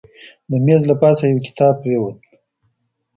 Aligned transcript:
د 0.49 0.51
میز 0.65 0.81
له 0.89 0.95
پاسه 1.01 1.23
یو 1.31 1.43
کتاب 1.47 1.73
پرېوت. 1.81 2.17